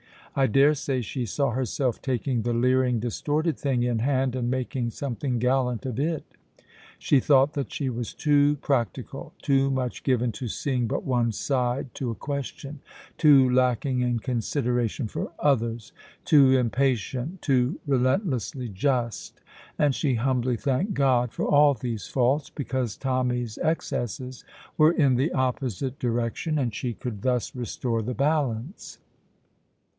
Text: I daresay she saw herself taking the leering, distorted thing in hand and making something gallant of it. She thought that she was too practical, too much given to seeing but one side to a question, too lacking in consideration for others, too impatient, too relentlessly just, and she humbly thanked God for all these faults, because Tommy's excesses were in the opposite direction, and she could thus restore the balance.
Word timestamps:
I 0.33 0.47
daresay 0.47 1.01
she 1.01 1.25
saw 1.27 1.51
herself 1.51 2.01
taking 2.01 2.41
the 2.41 2.53
leering, 2.53 2.99
distorted 3.01 3.59
thing 3.59 3.83
in 3.83 3.99
hand 3.99 4.33
and 4.33 4.49
making 4.49 4.89
something 4.91 5.37
gallant 5.39 5.85
of 5.85 5.99
it. 5.99 6.23
She 6.97 7.19
thought 7.19 7.53
that 7.53 7.71
she 7.71 7.89
was 7.89 8.13
too 8.15 8.55
practical, 8.55 9.33
too 9.43 9.69
much 9.69 10.03
given 10.03 10.31
to 10.31 10.47
seeing 10.47 10.87
but 10.87 11.03
one 11.03 11.33
side 11.33 11.93
to 11.95 12.09
a 12.09 12.15
question, 12.15 12.79
too 13.17 13.47
lacking 13.49 13.99
in 13.99 14.19
consideration 14.19 15.07
for 15.07 15.33
others, 15.37 15.91
too 16.25 16.51
impatient, 16.57 17.41
too 17.43 17.79
relentlessly 17.85 18.69
just, 18.69 19.41
and 19.77 19.93
she 19.93 20.15
humbly 20.15 20.55
thanked 20.55 20.93
God 20.93 21.31
for 21.33 21.45
all 21.45 21.73
these 21.73 22.07
faults, 22.07 22.49
because 22.49 22.97
Tommy's 22.97 23.57
excesses 23.61 24.45
were 24.77 24.93
in 24.93 25.15
the 25.15 25.33
opposite 25.33 25.99
direction, 25.99 26.57
and 26.57 26.73
she 26.73 26.93
could 26.93 27.21
thus 27.21 27.53
restore 27.53 28.01
the 28.01 28.15
balance. 28.15 28.97